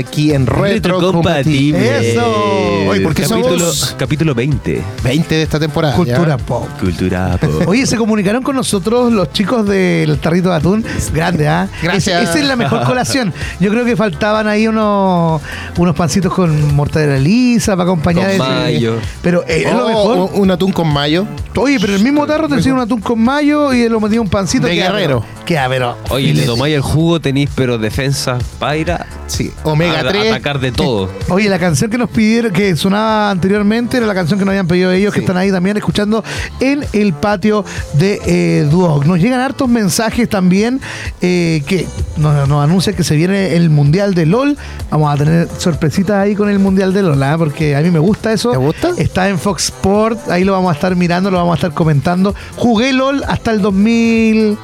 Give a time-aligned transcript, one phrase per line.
[0.00, 2.12] aquí en Retro Compatible.
[2.12, 2.86] Eso.
[2.88, 4.82] Oye, ¿por qué capítulo, somos capítulo 20.
[5.04, 5.94] 20 de esta temporada?
[5.94, 6.44] Cultura ¿ya?
[6.44, 6.68] pop.
[6.80, 7.62] Cultura pop.
[7.66, 10.84] Oye, se comunicaron con nosotros los chicos del tarrito de atún.
[11.12, 11.68] Grande, ¿ah?
[11.82, 12.22] Gracias.
[12.22, 13.32] Es- Esa es la mejor colación.
[13.60, 15.40] Yo creo que faltaban ahí unos,
[15.76, 18.94] unos pancitos con mortadela lisa para acompañar Con ese- mayo.
[19.22, 20.30] Pero eh, es lo Oh, mejor.
[20.34, 21.26] un, un atún con mayo.
[21.56, 24.28] Oye, pero el mismo tarro te hacía un atún con mayo y lo metía un
[24.28, 24.66] pancito.
[24.66, 25.24] De guerrero.
[25.50, 25.96] Queda, pero.
[26.10, 29.50] Oye, le tomáis el jugo, tenéis pero defensa, paira, Sí.
[29.64, 30.30] Omega a- 3.
[30.30, 31.10] atacar de todo.
[31.28, 34.68] Oye, la canción que nos pidieron, que sonaba anteriormente, era la canción que nos habían
[34.68, 36.22] pedido ellos, que están ahí también escuchando
[36.60, 39.04] en el patio de eh, Duoc.
[39.06, 40.80] Nos llegan hartos mensajes también
[41.20, 41.84] eh, que
[42.16, 44.56] nos, nos anuncian que se viene el Mundial de LOL.
[44.88, 47.36] Vamos a tener sorpresitas ahí con el Mundial de LOL, ¿ah?
[47.36, 48.52] porque a mí me gusta eso.
[48.52, 48.90] ¿Te gusta?
[48.98, 52.36] Está en Fox Sport, ahí lo vamos a estar mirando, lo vamos a estar comentando.
[52.54, 54.56] Jugué LOL hasta el 2000...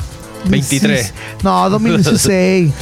[0.50, 1.14] 23.
[1.42, 2.72] No, 2016.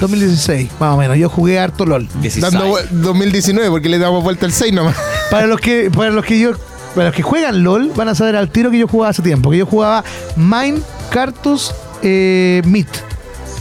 [0.00, 1.16] 2016, más o menos.
[1.16, 2.08] Yo jugué harto LOL.
[2.20, 2.40] 16.
[2.52, 4.96] Dando vu- 2019, porque le damos vuelta al 6 nomás.
[5.30, 6.52] Para los que, para los que yo,
[6.94, 9.50] para los que juegan LOL, van a saber al tiro que yo jugaba hace tiempo.
[9.50, 10.04] Que yo jugaba
[10.36, 10.78] Mine,
[11.10, 12.86] Cartus, eh, Meat.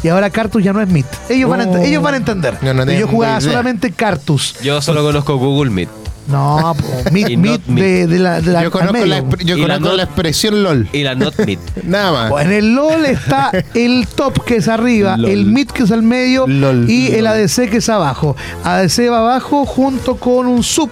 [0.03, 1.07] Y ahora Cartus ya no es Meat.
[1.29, 1.77] Ellos, van, a, Oh.
[1.77, 2.57] ellos van a entender.
[2.61, 4.55] No, no yo jugaba solamente Cartus.
[4.61, 5.89] Yo solo conozco Google Meet.
[6.27, 7.61] No, po, Meat, Meat Meat.
[7.67, 10.03] de, de la, de la yo conozco, la, expre- yo Y la conozco not- la
[10.03, 10.89] expresión LOL.
[10.91, 11.59] Y la Not Meet.
[11.85, 12.29] Nada más.
[12.31, 15.31] Pues en el LOL está el top que es arriba, LOL.
[15.31, 16.89] el mid que es al medio LOL.
[16.89, 17.33] y el LOL.
[17.33, 18.35] ADC que es abajo.
[18.63, 20.89] ADC va abajo junto con un sub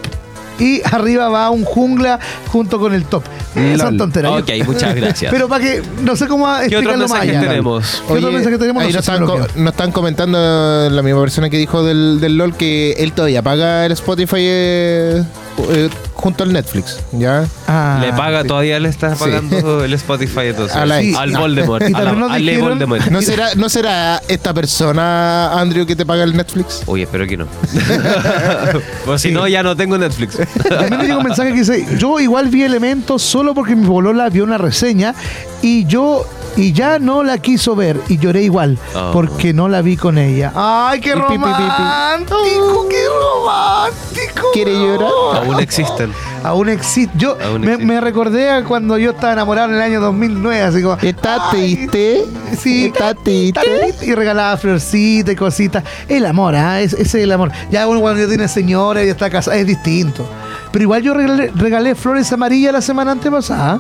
[0.60, 2.20] y arriba va un jungla
[2.52, 3.24] junto con el top.
[3.54, 3.98] Son LOL.
[3.98, 4.32] tonteras.
[4.42, 5.32] Ok, muchas gracias.
[5.34, 7.48] Pero para que, no sé cómo ¿Qué otros explicarlo más mensajes allá.
[7.50, 8.04] tenemos?
[8.08, 8.84] ¿Qué otro mensaje tenemos?
[8.84, 11.58] ahí No nos, si están, me lo co- nos están comentando la misma persona que
[11.58, 15.24] dijo del, del LOL que él todavía paga el Spotify eh,
[15.70, 17.46] eh, junto al Netflix, ¿ya?
[17.68, 19.20] Ah, le paga, todavía le está Sí.
[19.24, 20.76] pagando el Spotify entonces.
[20.76, 21.36] A la al Sí.
[21.36, 21.90] Voldemort.
[21.90, 23.06] Y a la- nos al dijeron- Voldemort.
[23.10, 26.82] ¿No será, ¿No será esta persona, Andrew, que te paga el Netflix?
[26.88, 27.48] Oye, espero que no.
[29.06, 30.38] pues si no, ya no tengo Netflix.
[30.68, 34.30] También me llegó un mensaje que dice, yo igual vi Elementos solo porque mi bolola
[34.30, 35.14] vio una reseña
[35.62, 36.26] y yo
[36.58, 39.12] y ya no la quiso ver y lloré igual Oh.
[39.14, 40.52] porque no la vi con ella.
[40.56, 42.88] ¡Ay, qué romántico!
[42.90, 44.48] ¡Qué romántico!
[44.54, 45.10] ¿Quiere llorar?
[45.44, 46.12] Aún existen.
[46.44, 47.14] Aún existe.
[47.18, 50.98] Yo Aún me, recordé a cuando yo estaba enamorado en el año 2009, así como...
[51.02, 52.26] ¿Está "Ay, triste?
[52.58, 53.62] Sí, ¿Está triste?
[54.04, 55.84] y regalaba florcitas y cositas.
[56.08, 56.82] El amor, ¿ah?
[56.82, 57.52] Es- ese es el amor.
[57.72, 60.28] Ya uno cuando ya tiene señora y está casada es distinto.
[60.72, 63.80] Pero igual yo regalé, regalé flores amarillas la semana antepasada,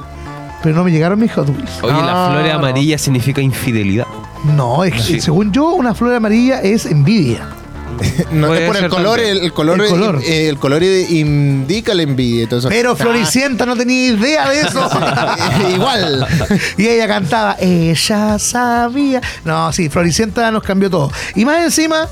[0.65, 1.69] pero no me llegaron mis Hot Wheels.
[1.83, 2.53] Oye, la Ah, flor no.
[2.55, 4.07] amarilla significa infidelidad.
[4.43, 5.21] No, es que Sí.
[5.21, 7.47] según yo, una flor amarilla es envidia.
[8.31, 9.37] No, Puede es por el ser color, también.
[9.37, 10.21] el, el color, El color.
[10.25, 12.43] eh, el color indica la envidia.
[12.43, 14.89] Entonces, Pero Ah, Floricienta no tenía idea de eso.
[15.73, 16.27] igual.
[16.77, 19.21] y ella cantaba, ella sabía.
[19.45, 21.11] No, sí, Floricienta nos cambió todo.
[21.35, 22.07] Y más encima,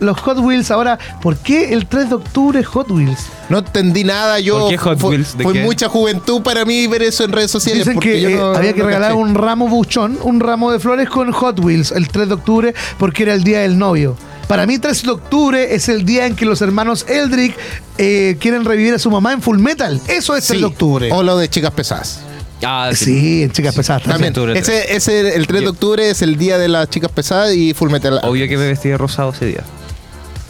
[0.00, 3.26] los Hot Wheels ahora, ¿por qué el 3 de octubre Hot Wheels?
[3.48, 4.38] No entendí nada.
[4.40, 5.36] Yo ¿Por qué Hot fue, Wheels?
[5.38, 5.62] ¿De fue qué?
[5.62, 7.80] mucha juventud para mí ver eso en redes sociales.
[7.84, 9.22] Dicen porque que yo eh, no- había que no regalar caché.
[9.22, 13.22] un ramo buchón, un ramo de flores con Hot Wheels el 3 de octubre porque
[13.24, 14.16] era el día del novio.
[14.48, 17.56] Para mí 3 de octubre es el día en que los hermanos Eldrick
[17.98, 20.00] eh, quieren revivir a su mamá en Full Metal.
[20.08, 21.08] Eso es 3 Sí, de octubre.
[21.12, 22.20] O lo de chicas pesadas.
[22.64, 24.04] Ah, Sí, en chicas pesadas.
[24.04, 24.30] También.
[24.30, 27.74] octubre Ese, ese, el 3 de octubre es el día de las chicas pesadas y
[27.74, 28.20] Full Metal.
[28.22, 29.64] Obvio que me vestí de rosado ese día.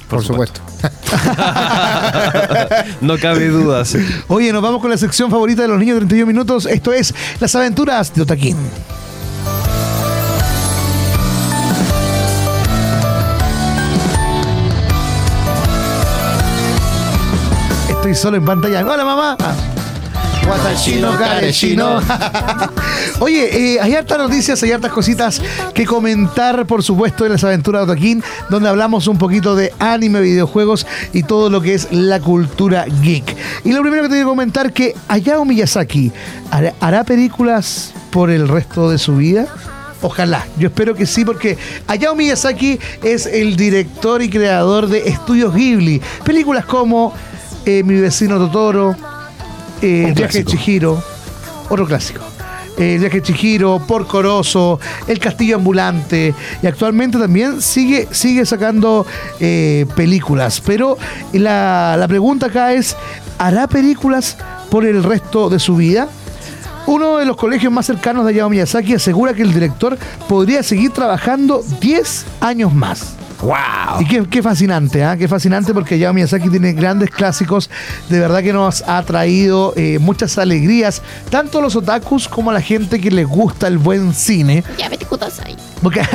[0.08, 0.60] Por supuesto.
[3.00, 3.84] no cabe duda.
[3.84, 3.98] sí.
[4.28, 6.66] Oye, nos vamos con la sección favorita de los niños de 31 minutos.
[6.66, 8.56] Esto es Las aventuras de Otaquín.
[17.88, 18.84] Estoy solo en pantalla.
[18.86, 19.36] Hola, mamá.
[19.40, 19.75] Ah.
[23.18, 25.42] Oye, eh, hay hartas noticias, hay hartas cositas
[25.74, 30.20] que comentar, por supuesto, de las aventuras de Otaquín, donde hablamos un poquito de anime,
[30.20, 33.36] videojuegos y todo lo que es la cultura geek.
[33.64, 36.12] Y lo primero que te quiero comentar que Hayao Miyazaki
[36.52, 39.48] hará, hará películas por el resto de su vida.
[40.00, 41.58] Ojalá, yo espero que sí, porque
[41.88, 46.00] Hayao Miyazaki es el director y creador de Estudios Ghibli.
[46.24, 47.12] Películas como
[47.64, 48.94] eh, Mi vecino Totoro,
[49.82, 50.44] eh, viaje de.
[50.44, 51.02] Chihiro,
[51.68, 52.20] otro clásico.
[52.78, 58.44] Eh, El viaje de Chihiro, Porco Rosso, El castillo ambulante y actualmente también sigue, sigue
[58.44, 59.06] sacando
[59.40, 60.60] eh, películas.
[60.64, 60.98] Pero
[61.32, 62.96] la, la pregunta acá es,
[63.38, 64.36] ¿hará películas
[64.70, 66.08] por el resto de su vida?
[66.86, 70.92] Uno de los colegios más cercanos de Hayao Miyazaki asegura que el director podría seguir
[70.92, 73.15] trabajando 10 años más.
[73.42, 74.00] ¡Wow!
[74.00, 75.16] Y qué, qué fascinante, ¿ah?
[75.16, 77.68] Qué fascinante porque Hayao Miyazaki tiene grandes clásicos.
[78.08, 82.54] De verdad que nos ha traído eh, muchas alegrías, tanto a los otakus como a
[82.54, 84.64] la gente que les gusta el buen cine.
[84.78, 85.56] Ya vete Kudasai.
[85.82, 86.00] Porque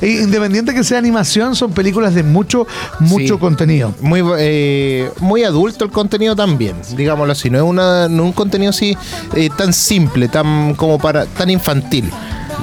[0.00, 2.66] E independiente que sea animación, son películas de mucho,
[2.98, 3.40] mucho Sí.
[3.40, 3.94] contenido.
[4.00, 7.48] Muy, eh, muy adulto el contenido también, digámoslo así.
[7.50, 8.96] No es, una, no un contenido así
[9.34, 12.10] eh, tan simple, tan como para tan infantil.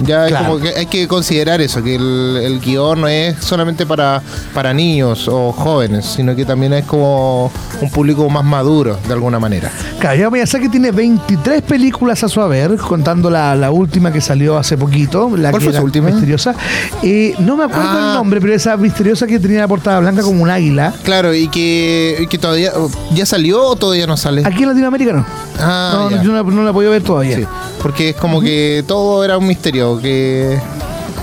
[0.04, 3.86] Ya es como que hay que considerar eso, que el, el guion no es solamente
[3.86, 4.22] para,
[4.54, 7.52] para niños o jóvenes, sino que también es como
[7.82, 9.72] un público más maduro, de alguna manera.
[10.00, 14.58] Claro, Hayao Miyazaki tiene 23 películas a su haber, contando la, la última que salió
[14.58, 15.30] hace poquito.
[15.36, 16.08] La ¿Cuál que fue su era última?
[16.10, 16.56] Misteriosa.
[17.04, 18.08] Eh, no me acuerdo Ah.
[18.10, 20.94] el nombre, pero esa misteriosa que tenía la portada blanca como un águila.
[21.04, 22.72] Claro, y que, y que todavía.
[23.14, 24.44] ¿Ya salió o todavía no sale?
[24.46, 25.26] Aquí en Latinoamérica no.
[25.60, 26.22] Ah, no, ya.
[26.24, 27.38] yo no, no la he podido ver todavía.
[27.38, 27.46] Sí,
[27.82, 30.60] porque es como que todo era un misterio, que,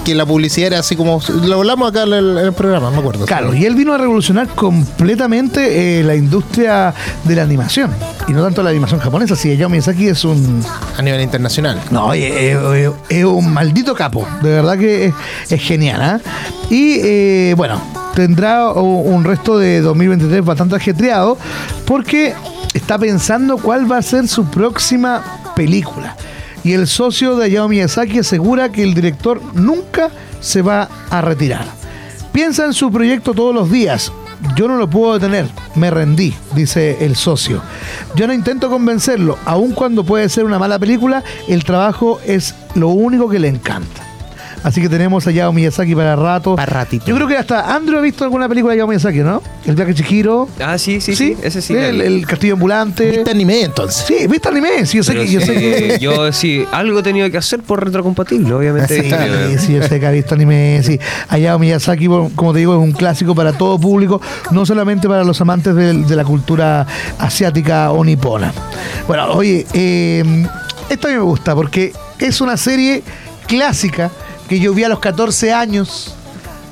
[0.05, 1.21] que la publicidad era así como...
[1.45, 3.27] Lo hablamos acá en el, en el programa, me acuerdo.
[3.27, 6.95] Claro, y él vino a revolucionar completamente eh, la industria
[7.25, 7.91] de la animación.
[8.29, 10.63] Y no tanto la animación japonesa, si Hayao Miyazaki es un...
[10.97, 11.81] A nivel internacional.
[11.91, 14.27] No, es, es- es un maldito capo.
[14.43, 15.15] De verdad que es,
[15.53, 16.01] es genial.
[16.03, 16.21] ¿ah?
[16.71, 17.81] Y eh, bueno,
[18.15, 21.37] tendrá un un resto de 2023 bastante ajetreado
[21.85, 22.35] porque
[22.75, 25.23] está pensando cuál va a ser su próxima
[25.55, 26.17] película.
[26.67, 30.11] Y el socio de Hayao Miyazaki asegura que el director nunca
[30.41, 31.65] se va a retirar.
[32.33, 34.11] Piensa en su proyecto todos los días.
[34.57, 35.47] Yo no lo puedo detener,
[35.77, 37.63] me rendí, dice el socio.
[38.17, 42.89] Yo no intento convencerlo, aun cuando puede ser una mala película, el trabajo es lo
[42.89, 44.06] único que le encanta.
[44.63, 46.57] Así que tenemos a Hayao Miyazaki para rato.
[46.57, 47.07] Para ratito.
[47.07, 49.43] Yo creo que hasta Andrew ha visto alguna película de Hayao Miyazaki, ¿no?
[49.65, 50.49] El viaje Chihiro.
[50.61, 51.75] Ah, sí, sí, sí, ese sí.
[51.75, 53.11] El, el castillo ambulante.
[53.11, 54.05] ¿Viste anime entonces?
[54.07, 54.85] Sí, ¿viste anime?
[54.87, 55.31] Sí, yo sé Pero que...
[55.31, 55.99] Yo sé sí, que...
[56.01, 59.03] yo sí, algo he tenido que hacer por retrocompatible, obviamente.
[59.03, 60.99] Sí, Eh, sí, yo sé que ha visto anime, sí.
[61.29, 64.21] Hayao Miyazaki, como te digo, es un clásico para todo público,
[64.51, 66.87] no solamente para los amantes de, de la cultura
[67.19, 68.53] asiática o nipona.
[69.07, 70.25] Bueno, oye, eh,
[70.89, 73.03] esto a mí me gusta porque es una serie
[73.47, 74.11] clásica
[74.49, 76.15] que yo vi a los 14 años,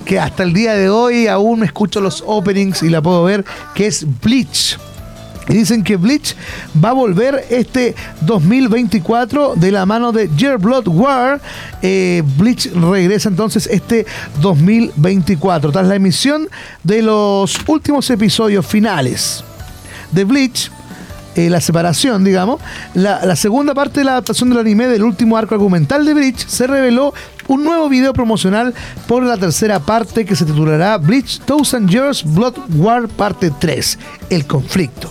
[0.04, 3.44] que hasta el día de hoy aún escucho los openings y la puedo ver,
[3.74, 4.78] que es Bleach.
[5.48, 6.34] Y dicen que Bleach
[6.82, 11.40] va a volver este 2024 de la mano de Year Blood War.
[11.82, 14.06] Eh, Bleach regresa entonces este
[14.40, 16.48] 2024 tras la emisión
[16.82, 19.44] de los últimos episodios finales
[20.12, 20.70] de Bleach.
[21.36, 22.60] Eh, la separación, digamos,
[22.94, 26.46] la, la segunda parte de la adaptación del anime del último arco argumental de Bleach
[26.46, 27.12] se reveló
[27.48, 28.74] un nuevo video promocional
[29.06, 33.98] por la tercera parte que se titulará Bleach Thousand Years Blood War Parte 3,
[34.30, 35.10] El conflicto.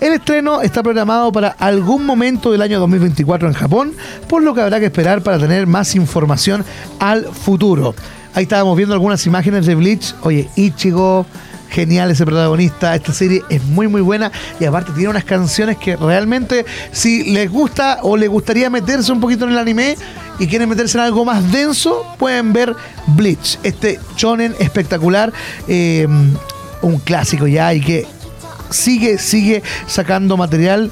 [0.00, 3.92] El estreno está programado para algún momento del año 2024 en Japón,
[4.28, 6.64] por lo que habrá que esperar para tener más información
[6.98, 7.94] al futuro.
[8.34, 10.14] Ahí estábamos viendo algunas imágenes de Bleach.
[10.22, 11.26] Oye, Ichigo,
[11.72, 12.94] genial ese protagonista.
[12.94, 14.30] Esta serie es muy muy buena
[14.60, 19.20] y aparte tiene unas canciones que realmente si les gusta o les gustaría meterse un
[19.20, 19.96] poquito en el anime
[20.38, 22.74] y quieren meterse en algo más denso, pueden ver
[23.08, 25.32] Bleach, este shonen espectacular,
[25.68, 26.06] eh,
[26.82, 28.06] un clásico ya y que
[28.70, 30.90] sigue sigue sacando material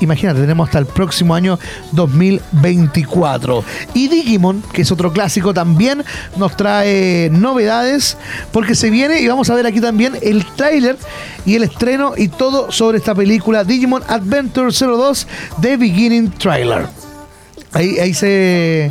[0.00, 1.58] Imagínate, tenemos hasta el próximo año
[1.92, 3.64] 2024.
[3.94, 6.04] Y Digimon, que es otro clásico, también
[6.36, 8.16] nos trae novedades
[8.52, 10.96] porque se viene y vamos a ver aquí también el tráiler
[11.44, 15.26] y el estreno y todo sobre esta película Digimon Adventure 02
[15.60, 16.86] The Beginning Trailer.
[17.72, 18.90] Ahí, ahí se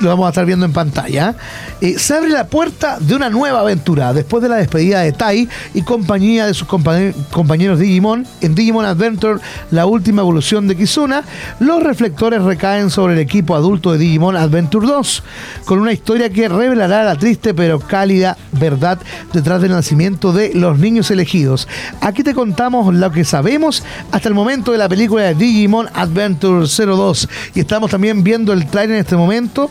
[0.00, 1.34] lo vamos a estar viendo en pantalla.
[1.80, 5.48] Eh, se abre la puerta de una nueva aventura después de la despedida de Tai
[5.74, 11.22] y compañía de sus compañe- compañeros Digimon en Digimon Adventure, la última evolución de Kizuna.
[11.58, 15.22] Los reflectores recaen sobre el equipo adulto de Digimon Adventure 2,
[15.64, 18.98] con una historia que revelará la triste pero cálida verdad
[19.32, 21.68] detrás del nacimiento de los niños elegidos.
[22.00, 23.82] Aquí te contamos lo que sabemos
[24.12, 28.66] hasta el momento de la película de Digimon Adventure 02 y estamos también viendo el
[28.66, 29.70] trailer en este momento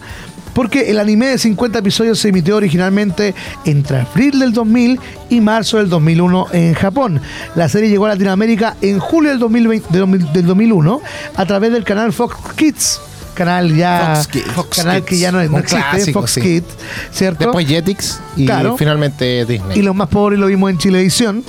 [0.54, 3.34] porque el anime de 50 episodios se emitió originalmente
[3.66, 5.00] entre abril del 2000
[5.30, 7.22] y marzo del 2001 en Japón.
[7.56, 11.02] La serie llegó a Latinoamérica en julio del, 2020 del 2000 del 2001
[11.36, 13.09] a través del canal Fox Kids.
[13.40, 14.16] Canal ya.
[14.18, 15.06] Fox Ki- Fox canal Kids.
[15.10, 16.42] que ya no, no Un existe, clásico, Fox sí.
[16.42, 16.66] Kids,
[17.12, 17.46] ¿cierto?
[17.46, 18.76] Después Jetix y Claro.
[18.78, 19.80] finalmente Disney.
[19.80, 21.44] Y los más pobres lo vimos en Chilevisión.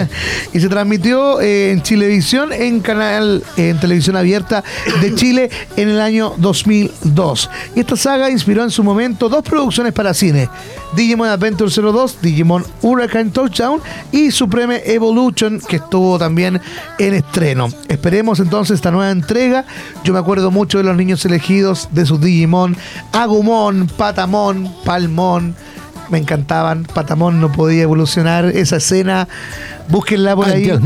[0.54, 4.64] y se transmitió eh, en Chilevisión en canal eh, en televisión abierta
[5.02, 7.50] de Chile en el año 2002.
[7.76, 10.48] Y esta saga inspiró en su momento dos producciones para cine:
[10.96, 13.80] Digimon Adventure 02, Digimon Hurricane Touchdown
[14.12, 16.60] y Supreme Evolution, que estuvo también
[16.98, 17.68] en estreno.
[17.88, 19.64] Esperemos entonces esta nueva entrega.
[20.04, 22.76] Yo me acuerdo mucho de los niños elegidos, de sus Digimon,
[23.12, 25.54] Agumon, Patamon, Palmon
[26.10, 26.84] me encantaban.
[26.84, 28.46] Patamón no podía evolucionar.
[28.46, 29.28] Esa escena,
[29.88, 30.62] búsquenla por Ay, ahí.
[30.62, 30.80] Dios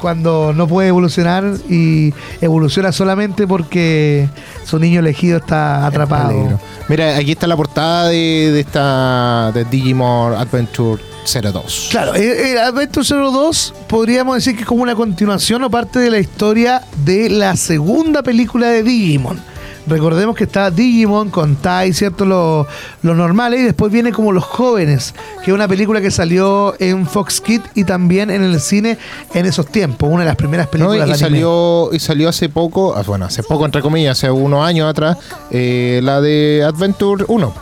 [0.00, 4.28] cuando no puede evolucionar y evoluciona solamente porque
[4.64, 6.58] su niño elegido está atrapado.
[6.88, 11.88] Mira, aquí está la portada de, de esta de Digimon Adventure 02.
[11.90, 16.10] Claro, eh, eh, Adventure 02 podríamos decir que es como una continuación o parte de
[16.10, 19.38] la historia de la segunda película de Digimon.
[19.86, 22.24] Recordemos que está Digimon con Tai, ¿cierto?
[22.24, 22.66] Lo,
[23.02, 27.06] lo normales y después viene como Los Jóvenes, que es una película que salió en
[27.06, 28.98] Fox Kids y también en el cine
[29.34, 31.18] en esos tiempos, una de las primeras No, películas y, de anime.
[31.18, 35.16] salió, y salió hace poco, ah, bueno, hace poco entre comillas, hace unos años atrás,
[35.50, 37.54] eh, la de Adventure 1,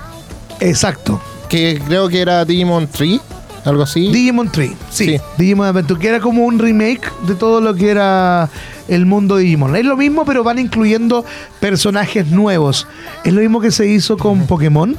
[0.61, 1.21] Exacto.
[1.49, 3.21] que creo que era Digimon 3,
[3.69, 4.11] algo así.
[4.11, 5.05] Digimon 3, sí.
[5.05, 5.21] Sí.
[5.37, 8.49] Digimon Adventure, que era como un remake de todo lo que era
[8.89, 9.77] el mundo de Digimon.
[9.77, 11.25] Es lo mismo, pero van incluyendo
[11.61, 12.87] personajes nuevos.
[13.25, 14.97] Es lo mismo que se hizo con Pokémon.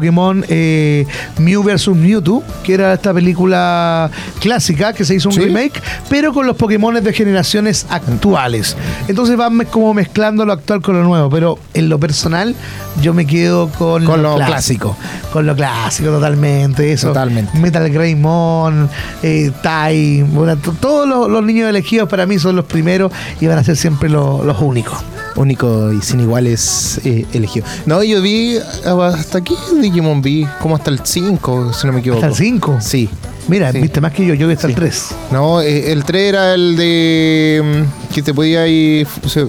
[0.00, 1.06] Pokémon eh,
[1.38, 4.10] Mew vs Mewtwo, que era esta película
[4.40, 5.40] clásica que se hizo un Sí.
[5.40, 8.76] remake, pero con los Pokémon de generaciones actuales.
[9.08, 12.54] Entonces van como mezclando lo actual con lo nuevo, pero en lo personal
[13.00, 14.96] yo me quedo con, Con lo clásico.
[15.32, 17.08] Con lo clásico totalmente, eso.
[17.08, 17.56] Totalmente.
[17.58, 18.90] Metal Greymon,
[19.22, 23.10] eh, Tai, bueno, todos los, los niños elegidos para mí son los primeros
[23.40, 24.98] y van a ser siempre lo- los únicos.
[25.36, 27.66] Único y sin iguales eh, elegido.
[27.84, 32.00] No, yo vi ah, hasta aquí Digimon vi, como hasta el 5, si no me
[32.00, 32.24] equivoco.
[32.24, 32.78] Hasta el 5.
[32.80, 33.08] Sí.
[33.48, 33.80] Mira, Sí.
[33.80, 34.76] viste más que yo, yo vi hasta el Sí.
[34.80, 35.08] 3.
[35.30, 37.62] No, eh, el 3 era el de
[38.10, 39.06] mm, que te podía ir,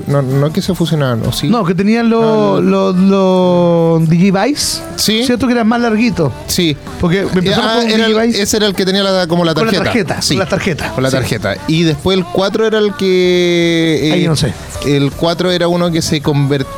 [0.07, 1.47] no, no que se fusionaban, ¿o sí?
[1.47, 5.23] No, que tenían No, los los Digivice, Sí.
[5.25, 5.47] ¿cierto?
[5.47, 6.31] Que eran más larguitos.
[6.47, 6.77] Sí.
[7.01, 9.65] Porque empezamos Ah, con era el- ese era el que tenía la- como la con
[9.65, 9.83] la tarjeta.
[10.15, 10.21] tarjeta.
[10.21, 10.35] Sí.
[10.35, 10.91] Con la tarjeta.
[10.93, 11.15] Con la Sí.
[11.15, 11.55] tarjeta.
[11.67, 14.09] Y después el 4 era el que.
[14.09, 14.53] eh, Ahí no sé.
[14.85, 16.71] El 4 era uno que se convertía.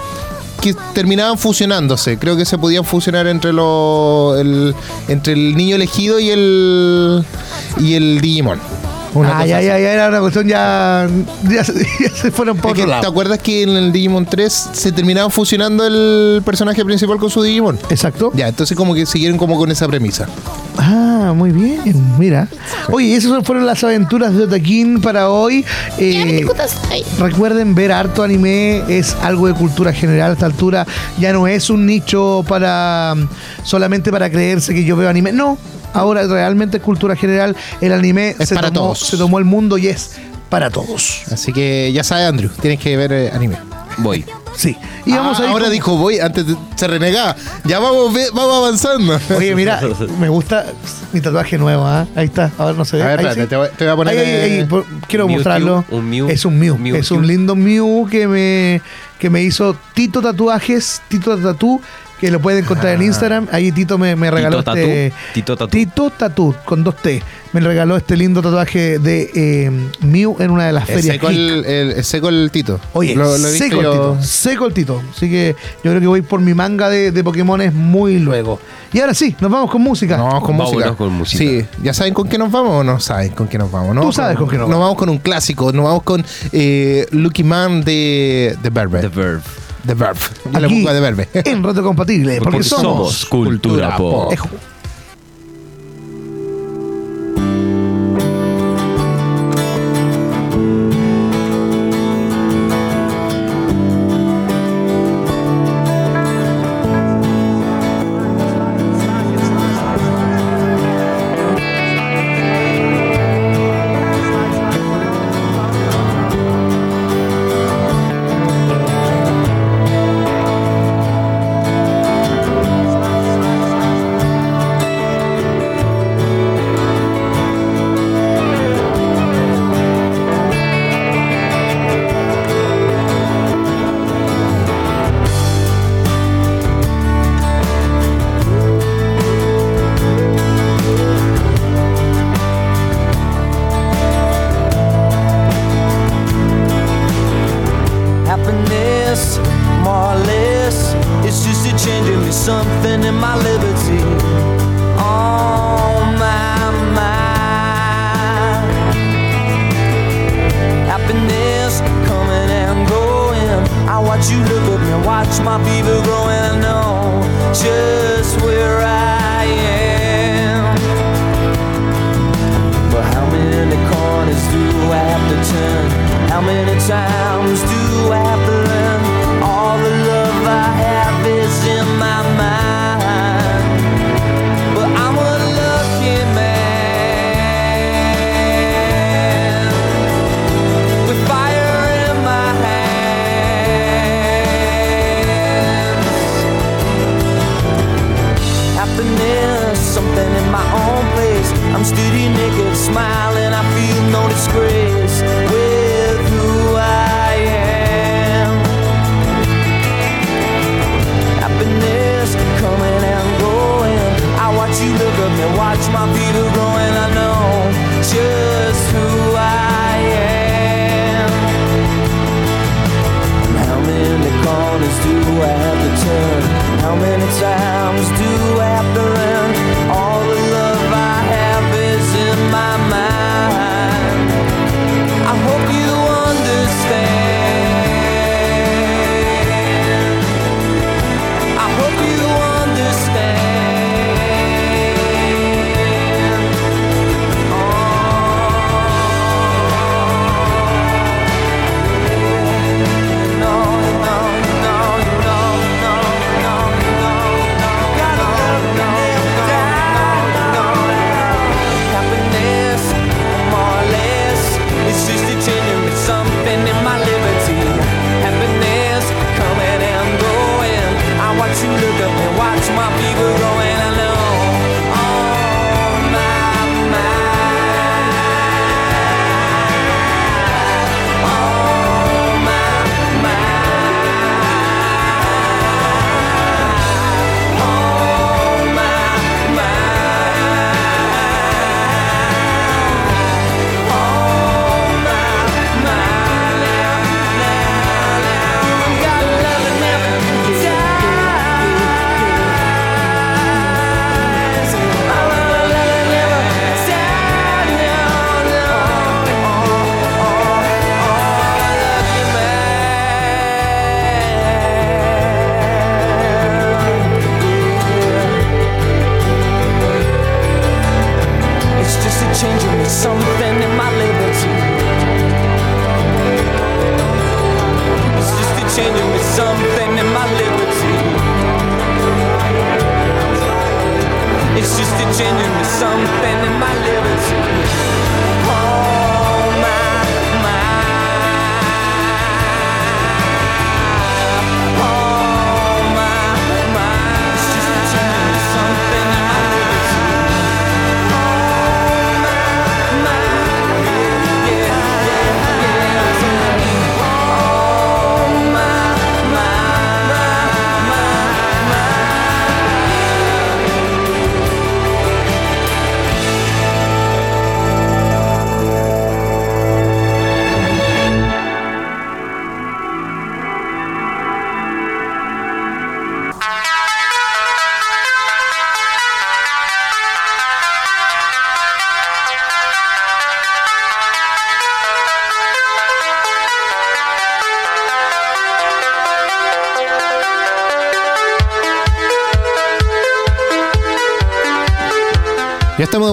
[0.62, 2.18] Que terminaban fusionándose.
[2.18, 4.40] Creo que se podían fusionar entre los.
[4.40, 4.76] El,
[5.08, 7.24] entre el niño elegido y el.
[7.80, 8.60] Y el Digimon.
[9.14, 11.08] Una Ah, ya, ya, ya era una cuestión ya.
[11.50, 13.08] Ya, se- ya se fueron por otro ¿Te lado.
[13.08, 17.80] acuerdas que en el Digimon 3 se terminaba fusionando el personaje principal con su Digimon?
[17.90, 18.32] Exacto.
[18.36, 20.28] Ya, entonces como que siguieron como con esa premisa.
[20.82, 21.82] Ah, muy bien,
[22.18, 22.48] mira.
[22.90, 25.66] Oye, esas fueron las aventuras de Otaquín para hoy.
[25.98, 26.46] Eh,
[27.20, 30.88] recuerden ver harto anime, es algo de cultura general a esta altura.
[31.20, 33.14] Ya no es un nicho para
[33.64, 35.34] solamente para creerse que yo veo anime.
[35.34, 35.58] No,
[35.94, 37.58] ahora realmente es cultura general.
[37.82, 39.00] El anime Es se, para tomó, todos.
[39.00, 40.12] se tomó el mundo y es
[40.50, 41.24] para todos.
[41.30, 43.58] Así que ya sabes, Andrew, tienes que ver eh, anime.
[44.00, 44.26] Voy.
[44.56, 44.76] Sí.
[45.06, 47.36] Y vamos Ah, a ir ahora con- dijo voy, antes de- se renegaba.
[47.64, 49.20] Ya vamos, vamos avanzando.
[49.38, 49.80] Oye, mira,
[50.20, 50.66] me gusta
[51.14, 52.06] mi tatuaje nuevo, ¿ah?
[52.16, 53.02] Ahí está, a ver, no ve.
[53.02, 53.48] A ver, espérate, sí.
[53.48, 54.18] te voy, te voy a poner.
[54.18, 55.86] Ahí, ahí, ahí, por- quiero mostrarlo.
[55.90, 56.30] un Mew.
[56.30, 56.78] es un Mew.
[56.96, 58.82] Es un lindo Mew que me,
[59.20, 61.80] que me hizo Tito Tatuajes, Tito Tatú,
[62.20, 63.06] que lo pueden encontrar en Ah.
[63.06, 63.48] Instagram.
[63.52, 65.10] Ahí Tito me, me regaló Tito este.
[65.12, 65.34] Tatú.
[65.34, 65.72] Tito Tatú.
[65.72, 67.24] Tito Tatú, con dos T.
[67.52, 71.16] Me regaló este lindo tatuaje de eh, Mew en una de las es ferias.
[71.16, 71.38] seco Geek.
[71.40, 72.80] el, el- es seco el Tito.
[72.94, 75.02] Oye, Lo- lo seco yo- el Tito, seco el Tito.
[75.16, 78.60] Así que yo creo que voy por mi manga de, de Pokémones muy luego.
[78.94, 80.16] Y ahora sí, nos vamos con música.
[80.18, 80.96] Nos vamos con Vámonos música.
[80.96, 81.44] con música.
[81.44, 83.96] Sí, ¿ya saben con qué nos vamos o no saben con qué nos vamos?
[83.96, 84.02] ¿no?
[84.02, 84.86] Tú sabes con qué nos Nos vamos.
[84.86, 89.02] vamos con un clásico, nos vamos con eh, Lucky Man de, de Verve.
[89.02, 89.42] The Verve.
[89.88, 90.20] The Verve.
[90.52, 91.30] Le Aquí, pongo de Verve.
[91.34, 94.32] en Reto Compatible, porque, Porque somos, somos cultura pop.
[94.34, 94.48] Ejo.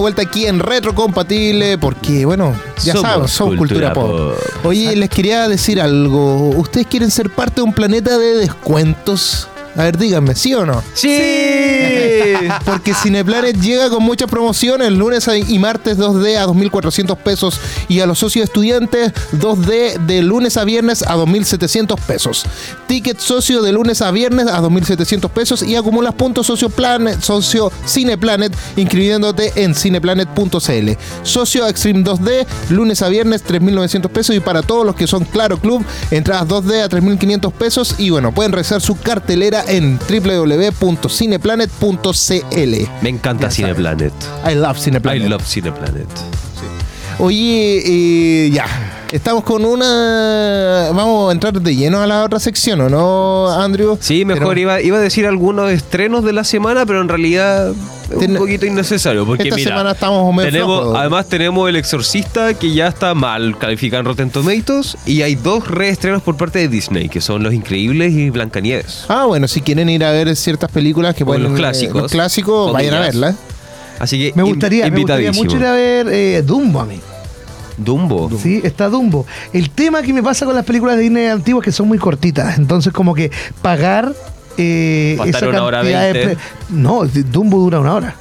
[0.07, 4.35] Vuelta aquí en Retrocompatible porque, bueno, ya Somos saben, son cultura, cultura pop.
[4.37, 4.65] pop.
[4.65, 6.49] Oye, les quería decir algo.
[6.51, 9.49] ¿Ustedes quieren ser parte de un planeta de descuentos?
[9.75, 10.81] A ver, díganme, ¿sí o no?
[10.93, 11.09] ¡Sí!
[12.65, 18.05] Porque Cineplanet llega con muchas promociones, lunes y martes 2D a 2.400 pesos y a
[18.05, 22.45] los socios estudiantes 2D de lunes a viernes a 2.700 pesos.
[22.87, 27.71] Ticket socio de lunes a viernes a 2.700 pesos y acumulas puntos socio, Planet, socio
[27.85, 30.91] Cineplanet inscribiéndote en cineplanet.cl.
[31.23, 35.57] Socio Extreme 2D, lunes a viernes 3.900 pesos y para todos los que son Claro
[35.57, 42.26] Club, entradas 2D a 3.500 pesos y bueno, pueden revisar su cartelera en www.cineplanet.cl.
[43.01, 44.13] Me encanta Cineplanet.
[44.45, 45.25] I love Cineplanet.
[45.25, 46.46] I love Cineplanet.
[47.19, 47.81] Oye,
[48.45, 48.65] eh, ya.
[49.11, 50.89] Estamos con una.
[50.93, 53.97] Vamos a entrar de lleno a la otra sección, ¿o no, Andrew?
[54.01, 57.69] Sí, mejor Pero iba, iba a decir algunos estrenos de la semana, pero en realidad
[58.11, 59.25] es Ten- un poquito innecesario.
[59.25, 60.99] Porque Esta mira, semana estamos medio tenemos, flojos.
[60.99, 65.67] además tenemos El Exorcista, que ya está mal calificado en Rotten Tomatoes, y hay dos
[65.69, 69.05] reestrenos por parte de Disney, que son Los Increíbles y Blancanieves.
[69.07, 71.43] Ah, bueno, si quieren ir a ver ciertas películas que pueden.
[71.43, 73.35] los eh, clásicos, los clásicos, vayan a verlas.
[73.99, 76.99] Así que Me gustaría, me gustaría mucho ir a ver eh, Dumbo a mí.
[77.77, 78.29] Dumbo.
[78.41, 79.25] Sí, está Dumbo.
[79.53, 81.97] El tema que me pasa con las películas de Disney antiguas es que son muy
[81.99, 82.57] cortitas.
[82.57, 83.31] Entonces, como que
[83.61, 84.13] pagar
[84.57, 86.37] eh, esa una hora cantidad de.
[86.69, 88.15] No, Dumbo dura una hora.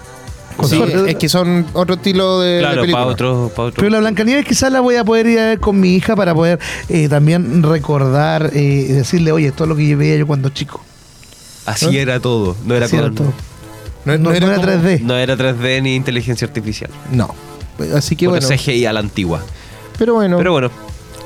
[0.65, 3.03] Sí, es que son otro estilo de, de Claro, película.
[3.03, 3.77] para otro, pa' otro.
[3.79, 6.35] Pero la Blancanieves quizás la voy a poder ir a ver con mi hija para
[6.35, 6.59] poder
[6.89, 10.83] eh, también recordar eh, y decirle, oye, esto es lo que veía yo cuando chico.
[11.67, 12.57] Así era todo.
[12.65, 13.25] No era, Cierto.
[13.25, 13.35] con-
[14.07, 15.01] No, No, no era como- 3D.
[15.03, 16.91] no era 3D ni inteligencia artificial.
[17.11, 17.35] No.
[17.95, 18.47] Así que bueno.
[18.49, 19.43] CGI a la antigua.
[19.99, 20.39] Pero bueno.
[20.39, 20.71] Pero bueno,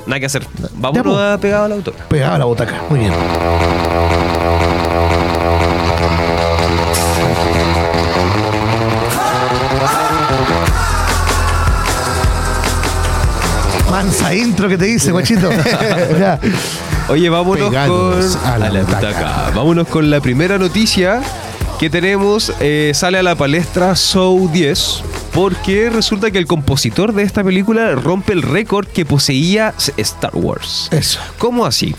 [0.07, 0.45] nada que hacer.
[0.73, 1.19] Vámonos po.
[1.19, 1.93] a pegado al autor.
[2.09, 2.81] Pegaba la botaca.
[2.89, 3.13] Muy bien.
[13.89, 15.49] Mansa intro que te dice, guachito.
[16.19, 16.39] Ya.
[17.09, 18.95] Oye, vámonos Pegados con a la butaca.
[18.95, 19.51] butaca.
[19.53, 21.21] Vámonos con la primera noticia
[21.81, 22.53] que tenemos.
[22.59, 27.95] eh, sale a la palestra Show 10 porque resulta que el compositor de esta película
[27.95, 30.89] rompe el récord que poseía Star Wars.
[30.91, 31.19] Eso.
[31.39, 31.95] ¿Cómo así?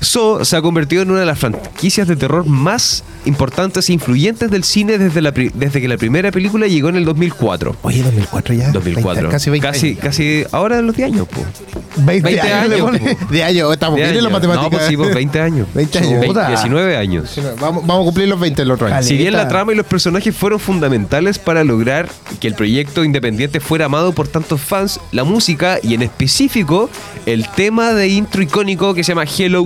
[0.00, 4.50] So se ha convertido en una de las franquicias de terror más importantes e influyentes
[4.50, 7.76] del cine desde, la desde que la primera película llegó en el 2004.
[7.82, 8.70] Oye, 2004 ya.
[8.70, 9.14] 2004.
[9.22, 9.98] 20, casi 20 Casi, años.
[10.02, 11.42] casi ahora de los 10 años, po.
[11.96, 13.30] 20, 20 años, años.
[13.30, 14.32] De años, estamos 10 bien en la años.
[14.32, 14.62] matemática.
[14.64, 15.66] No, pues sí, pues 20 años.
[15.74, 16.20] 20 años.
[16.20, 16.48] Ve- Chuta.
[16.48, 17.40] 19 años.
[17.60, 19.02] Vamos, vamos a cumplir los 20 el otro año.
[19.02, 23.60] Si bien la trama y los personajes fueron fundamentales para lograr que el proyecto independiente
[23.60, 26.90] fuera amado por tantos fans, la música y en específico
[27.24, 29.62] el tema de intro icónico que se llama Hello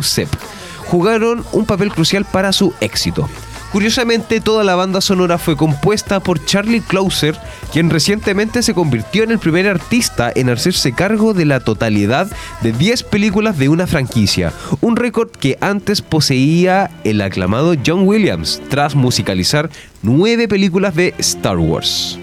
[0.87, 3.29] Jugaron un papel crucial para su éxito.
[3.73, 7.37] Curiosamente, toda la banda sonora fue compuesta por Charlie Clouser,
[7.73, 12.27] quien recientemente se convirtió en el primer artista en hacerse cargo de la totalidad
[12.63, 18.61] de 10 películas de una franquicia, un récord que antes poseía el aclamado John Williams,
[18.71, 19.71] tras musicalizar
[20.03, 22.19] 9 películas de Star Wars.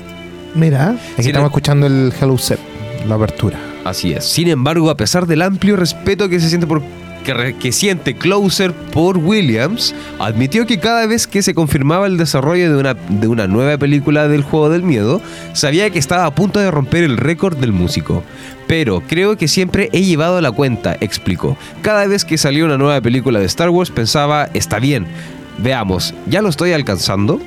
[0.53, 0.97] Mira.
[1.13, 2.59] Aquí estamos le- escuchando el Hello Set,
[3.07, 3.57] la apertura.
[3.85, 4.25] Así es.
[4.25, 6.81] Sin embargo, a pesar del amplio respeto que se siente por
[7.23, 12.79] que, siente Closer por Williams, admitió que cada vez que se confirmaba el desarrollo de
[12.79, 15.21] una, de una nueva película del juego del miedo,
[15.53, 18.23] sabía que estaba a punto de romper el récord del músico.
[18.67, 21.57] Pero creo que siempre he llevado la cuenta, explicó.
[21.81, 25.07] Cada vez que salía una nueva película de Star Wars pensaba, está bien,
[25.57, 27.39] veamos, ¿ya lo estoy alcanzando?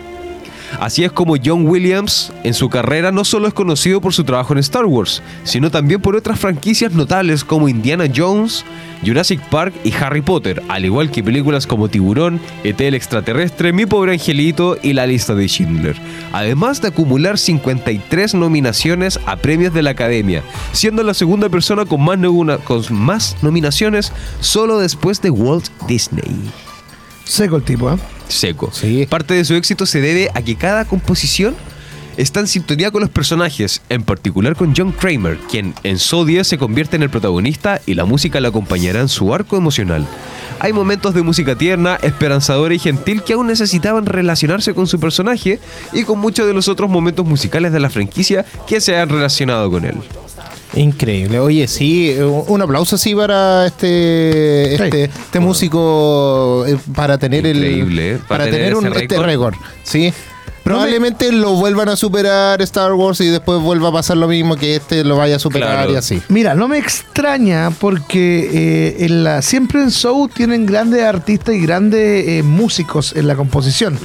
[0.78, 4.52] Así es como John Williams en su carrera no solo es conocido por su trabajo
[4.52, 8.64] en Star Wars, sino también por otras franquicias notables como Indiana Jones,
[9.04, 13.86] Jurassic Park y Harry Potter, al igual que películas como Tiburón, ET el extraterrestre, Mi
[13.86, 15.96] pobre angelito y La lista de Schindler.
[16.32, 22.02] Además de acumular 53 nominaciones a premios de la Academia, siendo la segunda persona con
[22.02, 22.18] más,
[22.64, 26.50] con más nominaciones solo después de Walt Disney
[27.30, 27.96] Seco el tipo, ¿eh?
[28.26, 28.70] seco.
[28.72, 29.06] Sí.
[29.08, 31.54] Parte de su éxito se debe a que cada composición
[32.16, 36.58] está en sintonía con los personajes, en particular con John Kramer, quien en 10 se
[36.58, 40.04] convierte en el protagonista y la música le acompañará en su arco emocional.
[40.58, 45.60] Hay momentos de música tierna, esperanzadora y gentil que aún necesitaban relacionarse con su personaje
[45.92, 49.70] y con muchos de los otros momentos musicales de la franquicia que se han relacionado
[49.70, 49.94] con él.
[50.74, 51.40] Increíble.
[51.40, 54.82] Oye, sí, un aplauso sí para este Sí.
[54.84, 58.18] este, este músico eh, para tener Increíble, el ¿eh?
[58.18, 59.54] para, Para tener, tener un ese este récord.
[59.54, 60.12] récord, sí.
[60.62, 64.76] Probablemente lo vuelvan a superar Star Wars y después vuelva a pasar lo mismo que
[64.76, 65.92] este lo vaya a superar Claro.
[65.92, 66.22] y así.
[66.28, 71.60] Mira, no me extraña porque eh, en la, siempre en Show tienen grandes artistas y
[71.60, 73.98] grandes eh, músicos en la composición.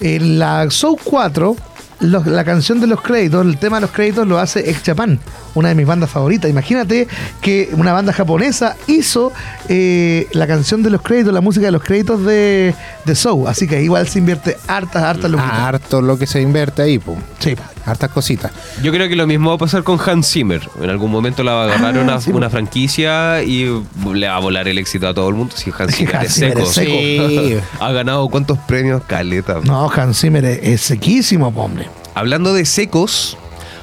[0.00, 1.54] En la Show 4
[2.00, 5.18] los- la canción de los créditos, el tema de los créditos lo hace Ex Japan,
[5.54, 6.50] una de mis bandas favoritas.
[6.50, 7.08] Imagínate
[7.40, 9.32] que una banda japonesa hizo
[9.68, 13.48] eh, la canción de los créditos, la música de los créditos de, de Soul.
[13.48, 15.30] Así que igual se invierte hartas, hartas.
[15.38, 17.18] Ah, harto lo que se invierte ahí, pum.
[17.38, 17.54] Sí.
[17.88, 18.52] Hartas cositas.
[18.82, 20.68] Yo creo que lo mismo va a pasar con Hans Zimmer.
[20.82, 23.64] En algún momento la va a agarrar Ah, una, sí, una franquicia y
[24.12, 25.54] le va a volar el éxito a todo el mundo.
[25.56, 26.66] Si Hans Zimmer Hans es Zimmer seco.
[26.66, 27.28] es seco.
[27.48, 27.56] Sí.
[27.80, 29.60] ha ganado cuántos premios, caleta.
[29.64, 31.88] No, Hans Zimmer es, es sequísimo, hombre.
[32.14, 33.36] Hablando de secos,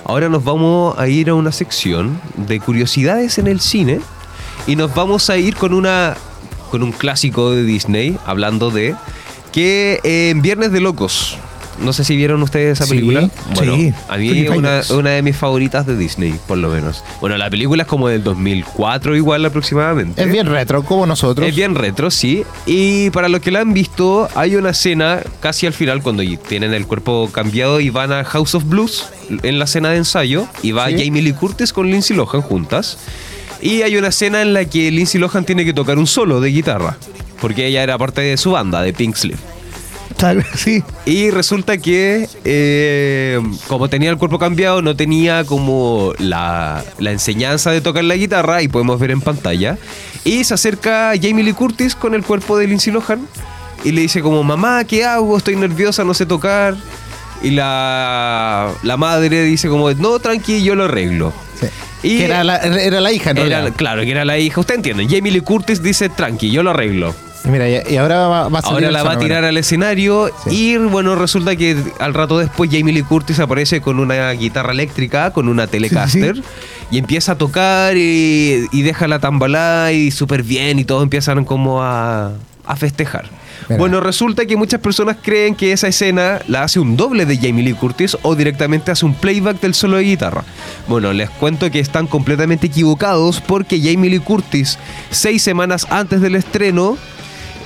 [0.06, 4.00] ahora nos vamos a ir a una sección de curiosidades en el cine
[4.68, 6.15] y nos vamos a ir con una
[6.72, 8.96] con un clásico de Disney, hablando de
[9.54, 11.38] que eh, en Viernes de Locos.
[11.80, 13.30] No sé si vieron ustedes esa Sí, película.
[13.56, 13.94] Bueno, sí.
[14.08, 17.04] a mí Funny una, una de mis favoritas de Disney, por lo menos.
[17.20, 20.22] Bueno, la película es como del 2004 igual aproximadamente.
[20.24, 21.48] Es bien retro, como nosotros.
[21.48, 22.46] Es bien retro, sí.
[22.66, 26.74] Y para los que la han visto, hay una escena casi al final cuando tienen
[26.74, 29.06] el cuerpo cambiado y van a House of Blues
[29.44, 30.96] en la escena de ensayo y va Sí.
[31.06, 32.98] Jamie Lee Curtis con Lindsay Lohan juntas.
[33.62, 36.50] Y hay una escena en la que Lindsay Lohan tiene que tocar un solo de
[36.50, 36.98] guitarra
[37.42, 39.38] porque ella era parte de su banda, de Pink Slip.
[40.17, 40.84] Tal- Sí.
[41.06, 47.71] Y resulta que, eh, como tenía el cuerpo cambiado, no tenía como la, la enseñanza
[47.71, 49.78] de tocar la guitarra, y podemos ver en pantalla.
[50.23, 53.28] Y se acerca Jamie Lee Curtis con el cuerpo de Lindsay Lohan
[53.84, 55.38] y le dice como, mamá, ¿qué hago?
[55.38, 56.75] Estoy nerviosa, no sé tocar.
[57.43, 61.34] Y la, la madre dice como, no, tranqui, yo lo arreglo.
[61.60, 61.67] Sí.
[62.01, 63.73] Y que era la, era la hija, era- realidad.
[63.75, 64.60] claro, que era la hija.
[64.62, 67.13] Usted entiende, Jamie Lee Curtis dice, tranqui, yo lo arreglo.
[67.50, 70.74] Mira, y, ahora va, va a salir Ahora la va a tirar al escenario Sí.
[70.74, 75.32] y bueno, resulta que al rato después Jamie Lee Curtis aparece con una guitarra eléctrica,
[75.32, 76.42] con una Telecaster
[76.92, 81.46] y empieza a tocar y, y deja la tambalada y súper bien y todos empiezan
[81.46, 82.32] como a,
[82.66, 83.26] a festejar.
[83.70, 83.80] Mira.
[83.80, 87.64] Bueno, resulta que muchas personas creen que esa escena la hace un doble de Jamie
[87.64, 90.44] Lee Curtis o directamente hace un playback del solo de guitarra.
[90.88, 94.78] Bueno, les cuento que están completamente equivocados porque Jamie Lee Curtis,
[95.10, 96.98] seis semanas antes del estreno,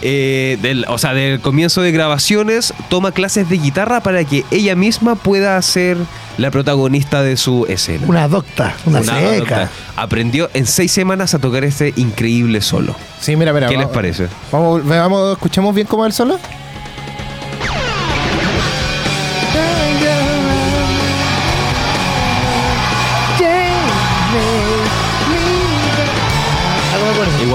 [0.02, 4.76] eh, del, o sea, del comienzo de grabaciones, toma clases de guitarra para que ella
[4.76, 5.98] misma pueda ser
[6.38, 8.06] la protagonista de su escena.
[8.08, 9.36] Una docta, una, Una seca.
[9.38, 9.70] docta.
[9.98, 12.96] Aprendió en seis semanas a tocar este increíble solo.
[13.20, 13.68] Sí, mira, mira.
[13.68, 14.28] ¿Qué les vamos- parece?
[14.52, 16.40] Vamos, veamos, escuchemos bien cómo es el solo.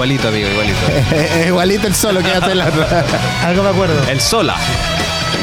[0.05, 0.77] Igualito, amigo, igualito.
[1.47, 2.65] Igualito el solo que hace la.
[3.43, 3.95] Algo me acuerdo.
[4.07, 4.55] El sola.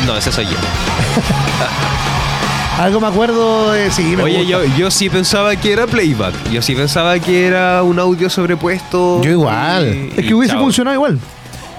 [0.07, 0.53] No, ese soy yo.
[2.79, 3.90] Algo me acuerdo de.
[3.90, 4.51] Sí, me Oye, gusta.
[4.51, 6.33] yo, yo sí pensaba que era playback.
[6.53, 9.20] Yo sí pensaba que era un audio sobrepuesto.
[9.22, 10.12] Yo igual.
[10.16, 10.62] y- Es y que hubiese chao.
[10.62, 11.18] funcionado igual.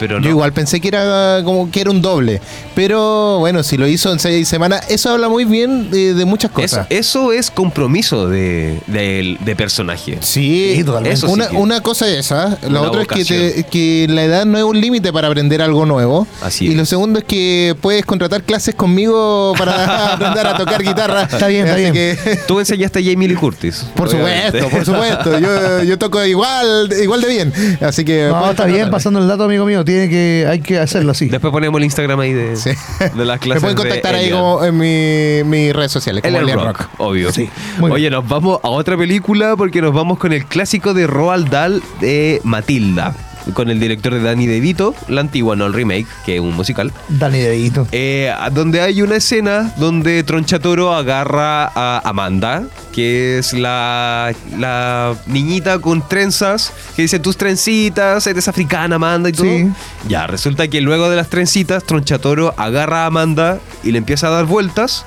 [0.04, 0.24] Pero no.
[0.26, 2.42] Yo igual pensé que era como que era un doble.
[2.76, 6.52] Pero bueno, si lo hizo en seis semanas, eso habla muy bien de, de muchas
[6.52, 6.88] cosas.
[6.90, 10.18] eso es compromiso de, de, de personaje.
[10.22, 11.18] Sí, Sí, totalmente.
[11.22, 12.58] Sí una, una cosa es esa.
[12.70, 15.86] La otra es que, te- que la edad no es un límite para aprender algo
[15.86, 16.28] nuevo.
[16.42, 16.76] Así y es.
[16.76, 21.24] lo segundo es que puedes contratar clases conmigo para aprender a tocar guitarra.
[21.24, 21.94] Está bien, está Así bien.
[21.94, 23.86] que- Tú enseñaste a Jamie Lee Curtis.
[23.96, 24.60] por obviamente.
[24.62, 25.40] supuesto, por supuesto.
[25.40, 27.54] Yo, yo toco igual, igual de bien.
[27.80, 28.28] Así que.
[28.30, 29.86] No, está bien, pasando el dato, amigo mío.
[29.94, 31.28] Tiene que, hay que hacerlo así.
[31.28, 32.72] Después ponemos el Instagram ahí de, Sí.
[33.16, 33.62] de las Me clases.
[33.62, 36.90] pueden de contactar ahí como en mi- mis redes sociales, como Elian rock, Rock.
[36.98, 37.32] obvio.
[37.32, 37.48] Sí,
[37.80, 41.82] Oye, nos vamos a otra película porque nos vamos con el clásico de Roald Dahl
[42.02, 43.16] de Matilda.
[43.54, 46.92] Con el director de Danny DeVito, la antigua, no el remake, que es un musical.
[47.10, 47.88] Dani Dedito.
[47.92, 55.80] Eh, donde hay una escena donde Tronchatoro agarra a Amanda, que es la, la niñita
[55.80, 59.46] con trenzas, que dice tus trencitas, eres africana Amanda y todo.
[59.46, 59.70] Sí.
[60.08, 64.30] Ya, resulta que luego de las trencitas, Tronchatoro agarra a Amanda y le empieza a
[64.30, 65.06] dar vueltas.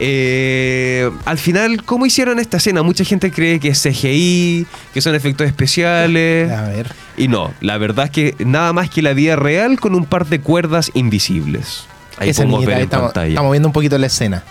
[0.00, 2.82] Eh, al final, ¿cómo hicieron esta escena?
[2.82, 6.50] Mucha gente cree que es CGI, que son efectos especiales.
[6.50, 6.92] A ver.
[7.16, 10.26] Y no, la verdad es que nada más que la vida real con un par
[10.26, 11.84] de cuerdas invisibles.
[12.18, 13.28] Ahí Esa podemos niñita, ver en estamos, pantalla.
[13.28, 14.42] estamos viendo un poquito la escena.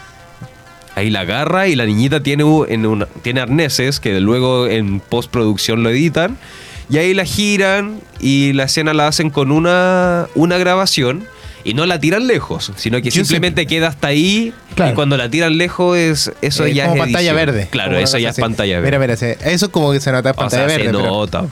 [0.95, 4.99] Ahí la agarra y la niñita tiene, u- en una- tiene arneses que luego en
[4.99, 6.37] postproducción lo editan.
[6.89, 11.25] Y ahí la giran y la escena la hacen con una, una grabación.
[11.65, 14.53] Y no la tiran lejos, sino que simplemente queda hasta ahí.
[14.75, 14.91] Claro.
[14.91, 17.35] Y cuando la tiran lejos, es, eso Eh, ya como es pantalla edición.
[17.35, 17.67] verde.
[17.71, 18.87] Claro, eso ya es pantalla verde.
[18.87, 20.91] Mira, mira, se- eso es como que se nota en o pantalla sea, verde.
[20.91, 21.45] se pero- nota.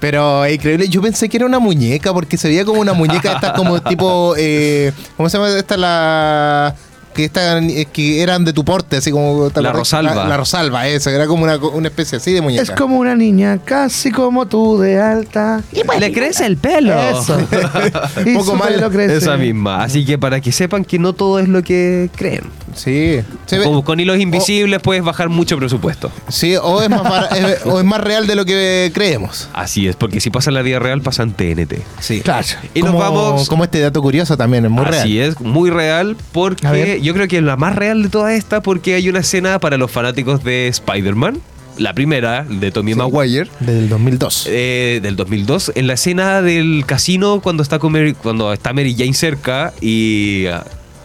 [0.00, 3.32] Pero es increíble, yo pensé que era una muñeca, porque se veía como una muñeca
[3.32, 6.74] esta como tipo, eh, ¿cómo se llama esta la
[7.18, 7.60] que esta,
[7.92, 9.72] que eran de tu porte, así como ¿te La?
[9.72, 10.14] Rosalba.
[10.14, 12.62] La, la Rosalba, eso, era como una, una especie así de muñeca.
[12.62, 15.60] Es como una niña, casi como tú de alta.
[15.98, 16.94] Le crece el pelo.
[16.96, 17.36] Eso.
[18.24, 18.72] y Poco su mal.
[18.72, 19.16] pelo crece.
[19.16, 19.82] Esa misma.
[19.82, 22.44] Así que para que sepan que no todo es lo que creen.
[22.74, 23.20] Sí.
[23.46, 26.10] Se con hilos invisibles puedes bajar mucho presupuesto.
[26.28, 29.48] sí, o es, más bara- es- o es más real de lo que creemos.
[29.52, 31.82] Así es, porque si pasa en la vida real, pasa en TNT.
[32.00, 32.20] Sí.
[32.20, 32.46] Claro.
[32.74, 33.48] Y nos como, vamos.
[33.48, 35.30] como este dato curioso también, es muy Así real.
[35.30, 38.94] es, muy real, porque yo creo que es la más real de toda esta, porque
[38.94, 41.40] hay una escena para los fanáticos de Spider-Man,
[41.78, 42.98] la primera, de Tommy Sí.
[42.98, 43.48] Maguire.
[43.60, 44.46] Desde el 2002.
[44.48, 48.96] eh, del 2002, en la escena del casino cuando está, con Mary, cuando está Mary
[48.98, 50.46] Jane cerca y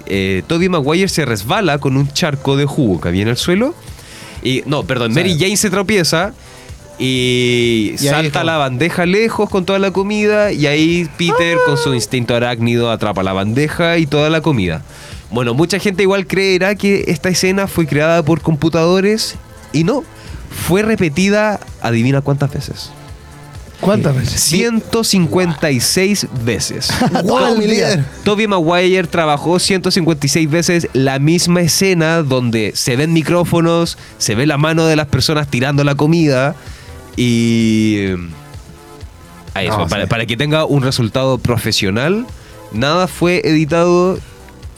[0.06, 3.74] eh, Tobey Maguire se resbala con un charco de jugo que había en el suelo.
[4.44, 6.34] Y, no, perdón, Mary Jane se tropieza
[7.00, 12.36] y, salta la bandeja lejos con toda la comida y ahí Peter con su instinto
[12.36, 14.84] arácnido atrapa la bandeja y toda la comida.
[15.32, 19.36] Bueno, mucha gente igual creerá que esta escena fue creada por computadores
[19.72, 20.04] y no,
[20.68, 22.92] fue repetida, adivina cuántas veces.
[23.84, 24.39] ¿Cuántas veces?
[24.41, 26.89] 156 veces.
[27.26, 28.06] ¡Wow, mi líder!
[28.24, 34.58] Toby Maguire trabajó 156 veces la misma escena donde se ven micrófonos, se ve la
[34.58, 36.56] mano de las personas tirando la comida
[37.17, 38.06] y...
[39.54, 40.10] a eso, No, para, sí.
[40.10, 42.26] para que tenga un resultado profesional,
[42.72, 44.17] nada fue editado.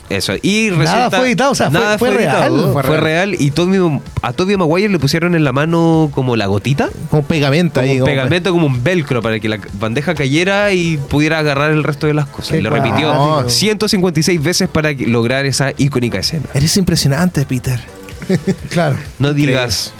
[0.07, 2.21] Eso, y Nada resulta- fue editado, o sea, fue- nada fue real.
[2.53, 3.31] editado, Fue Fue, real.
[3.31, 3.41] real.
[3.41, 7.79] Y Toby- a Toby Maguire le pusieron en la mano como la gotita Como pegamento
[7.81, 7.93] como ahí.
[7.93, 11.83] un como- pegamento, como un velcro para que la bandeja cayera y pudiera agarrar el
[11.83, 12.51] resto de las cosas.
[12.51, 13.49] Qué Y lo repitió cuático.
[13.49, 16.45] 156 veces para lograr esa icónica escena.
[16.53, 17.79] Eres impresionante, Peter.
[18.69, 18.97] Claro.
[19.19, 19.91] No digas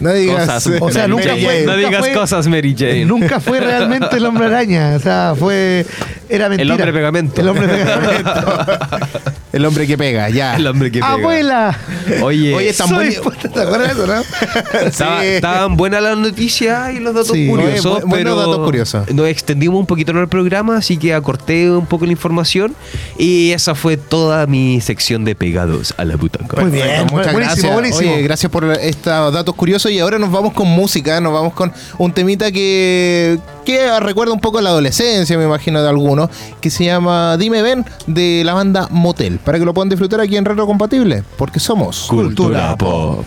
[0.00, 0.46] No digas.
[0.46, 0.66] cosas.
[0.80, 3.04] O sea, nunca fue- No digas fue- cosas, Mary Jane.
[3.04, 4.94] Nunca fue realmente el hombre araña.
[4.94, 5.84] O sea, fue.
[6.28, 6.74] Era mentira.
[6.74, 7.40] hombre pegamento.
[7.40, 8.30] El hombre pegamento.
[9.50, 10.56] El hombre que pega, ya.
[10.56, 11.12] El hombre que pega.
[11.12, 11.78] ¡Abuela!
[12.22, 14.80] Oye, Oye, tan Soy- buen- ¿Te acuerdas de eso, no?
[14.86, 15.26] Estaba- Sí.
[15.28, 17.48] Estaban buenas las noticias y los datos Sí.
[17.48, 19.10] curiosos, Oye, bu- buenos pero datos curiosos.
[19.14, 22.74] nos extendimos un poquito en el programa, así que acorté un poco la información
[23.18, 26.60] y esa fue toda mi sección de pegados a la butaca.
[26.60, 27.72] Muy bien, muchas buenísimo, gracias.
[27.72, 28.12] buenísimo.
[28.12, 29.90] Oye, gracias por estos datos curiosos.
[29.90, 33.38] Y ahora nos vamos con música, nos vamos con un temita que,
[33.68, 37.84] que recuerda un poco la adolescencia, me imagino, de algunos, que se llama Dime Ven,
[38.06, 42.06] de la banda Motel, para que lo puedan disfrutar aquí en Retro Compatible, porque somos
[42.08, 43.26] Cultura pop.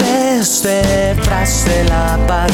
[0.00, 2.52] Apareces detrás de la pared,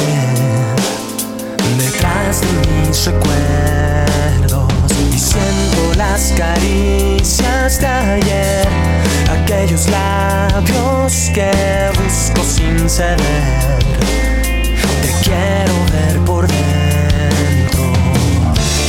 [1.78, 4.72] detrás de mis recuerdos.
[5.14, 8.68] Y siento las caricias de ayer,
[9.30, 11.50] aquellos labios que
[12.02, 13.78] busco sin ceder.
[15.02, 17.92] Te quiero ver por dentro.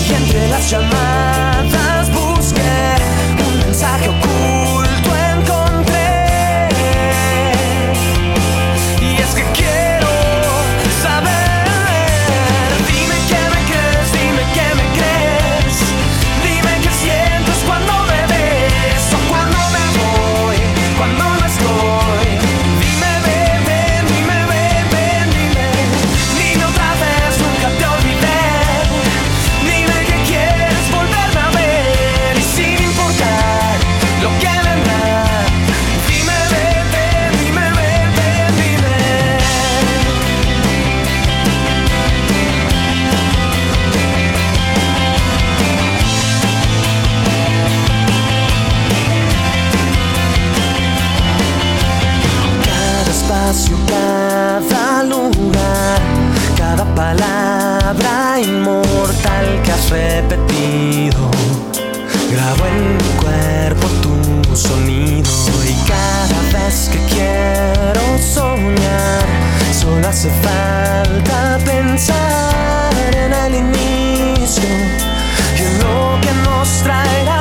[0.09, 1.40] Y entre las llamadas
[53.85, 55.99] cada lugar,
[56.57, 61.29] cada palabra inmortal que has repetido.
[62.31, 65.29] Grabo en mi cuerpo tu sonido
[65.67, 69.25] y cada vez que quiero soñar,
[69.77, 74.69] solo hace falta pensar en el inicio
[75.57, 77.40] y en lo que nos traerá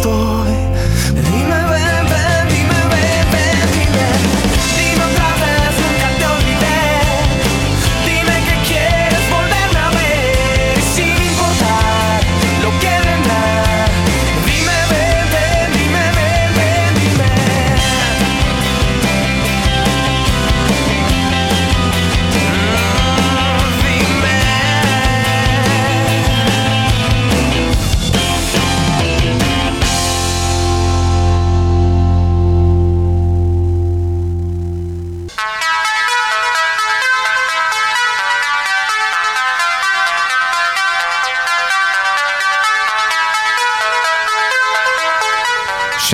[0.00, 0.43] cuando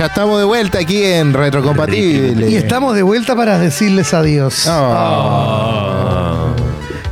[0.01, 2.49] Ya estamos de vuelta aquí en Retrocompatible.
[2.49, 4.65] Y estamos de vuelta para decirles adiós.
[4.67, 6.55] Oh.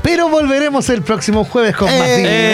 [0.02, 2.08] Pero volveremos el próximo jueves con más.
[2.08, 2.46] Eh,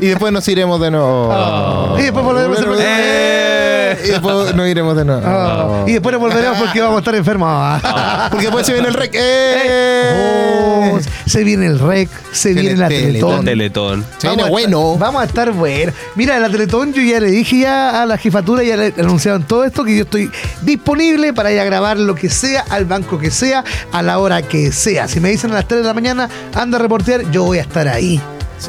[0.00, 1.94] y después nos iremos de nuevo.
[2.00, 3.57] Y después volveremos el próximo Eh,
[4.04, 5.22] y después nos iremos de nuevo.
[5.24, 7.82] Ah, Y después nos volveremos porque vamos a estar enfermos.
[8.30, 9.10] Porque después se viene el rec.
[9.14, 10.90] Eh.
[10.92, 13.44] Oh, se viene el rec, se viene la Teletón.
[13.44, 14.04] Teletón.
[14.18, 14.96] Se viene bueno.
[14.96, 15.92] vamos a estar bueno.
[16.14, 19.64] Mira, la Teletón yo ya le dije ya a la jefatura, ya le anunciaron todo
[19.64, 20.30] esto, que yo estoy
[20.62, 24.42] disponible para ir a grabar lo que sea, al banco que sea, a la hora
[24.42, 25.08] que sea.
[25.08, 27.62] Si me dicen a las 3 de la mañana, anda a reportear, yo voy a
[27.62, 28.20] estar ahí.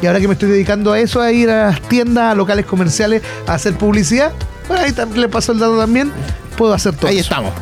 [0.02, 2.64] Y ahora que me estoy dedicando a eso, a ir a las tiendas, a locales
[2.64, 4.32] comerciales, a hacer publicidad,
[4.78, 6.12] ahí también le paso el dato también,
[6.56, 7.30] puedo hacer todo Ahí eso.
[7.30, 7.52] estamos.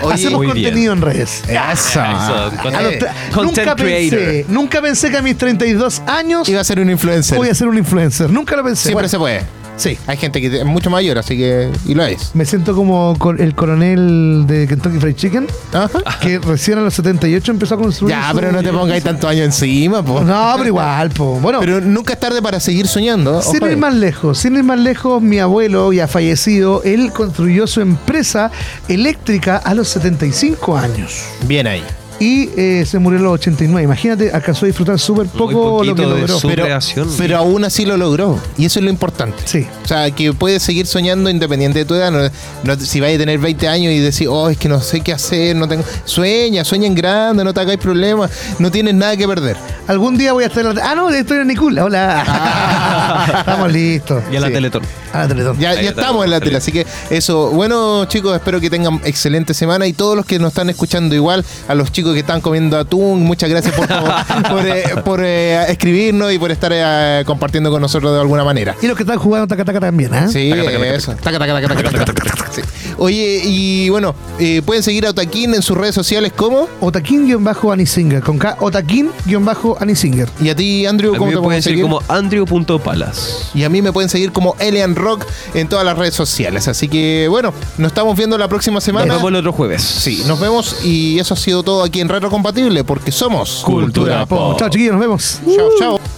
[0.00, 0.52] Oye, Hacemos bien.
[0.52, 1.42] contenido en redes.
[1.48, 1.58] Eso.
[1.74, 4.52] Eso, A los content- tra- Content nunca pensé, creator.
[4.52, 7.36] nunca pensé que a mis 32 años Iba a ser un influencer.
[7.36, 8.30] voy a ser un influencer.
[8.30, 8.82] Nunca lo pensé.
[8.84, 9.42] Siempre Bueno, se puede.
[9.78, 9.96] Sí.
[10.06, 11.70] Hay gente que es mucho mayor, así que.
[11.86, 12.34] Y lo es.
[12.34, 16.00] Me siento como el coronel de Kentucky Fried Chicken, Ajá.
[16.20, 18.14] que recién a los 78 empezó a construir.
[18.14, 20.20] Ya, su- pero no te pongas tantos años encima, po.
[20.20, 21.38] No, pero igual, po.
[21.40, 23.40] Bueno, Pero nunca es tarde para seguir soñando.
[23.40, 27.66] sin ojo ir más lejos, sin ir más lejos, mi abuelo ya fallecido, él construyó
[27.66, 28.50] su empresa
[28.88, 31.22] eléctrica a los 75 años.
[31.46, 31.84] Bien ahí.
[32.20, 33.84] Y eh, se murió a los 89.
[33.84, 36.38] Imagínate, alcanzó a disfrutar súper poco lo que logró.
[36.42, 37.08] Pero, creación.
[37.16, 38.40] pero aún así lo logró.
[38.56, 39.38] Y eso es lo importante.
[39.44, 39.66] Sí.
[39.84, 42.10] O sea, que puedes seguir soñando independiente de tu edad.
[42.10, 42.28] No-
[42.64, 45.12] no- si vais a tener 20 años y decir, oh, es que no sé qué
[45.12, 45.84] hacer, no tengo.
[46.04, 48.30] Sueña, sueña en grande, no te hagáis problemas.
[48.58, 49.56] No tienes nada que perder.
[49.86, 50.90] Algún día voy a estar en la...
[50.90, 51.84] Ah, no, estoy en Nicula.
[51.84, 53.24] Hola.
[53.38, 54.22] Estamos listos.
[54.32, 54.52] Y a la Sí.
[54.54, 54.82] Teletón.
[55.12, 55.58] A la Teletón.
[55.58, 57.50] Ya, ya está, estamos en la tele, así que eso.
[57.50, 61.44] Bueno, chicos, espero que tengan excelente semana y todos los que nos están escuchando igual,
[61.68, 63.86] a los chicos que están comiendo atún, muchas gracias por,
[64.50, 68.74] por, eh, por, eh, escribirnos y por estar eh, compartiendo con nosotros de alguna manera.
[68.82, 70.28] Y los que están jugando taca taca también, ¿eh?
[70.32, 71.12] Sí, Taca, taca, taca, eso.
[71.14, 72.52] Taca, taca, taca, taca, taca, taca.
[72.52, 72.62] Sí.
[72.98, 76.68] Oye, y bueno, eh, pueden seguir a Otaquín en sus redes sociales como.
[76.80, 80.28] Otaquín-Anisinger, con K, Otaquín-Anisinger.
[80.40, 83.50] Y a ti, Andrew, A ¿cómo mí te me pueden pueden seguir como Andrew.palas.
[83.54, 86.68] Y a mí me pueden seguir como Elian Rock en todas las redes sociales.
[86.68, 89.14] Así que bueno, nos estamos viendo la próxima Nos semana.
[89.14, 89.82] vemos el otro jueves.
[89.82, 94.26] Sí, nos vemos y eso ha sido todo aquí en Retro Compatible porque somos Cultura
[94.26, 94.58] Pop.
[94.58, 95.40] Chao, chiquillos, nos vemos.
[95.54, 96.17] Chao, chao.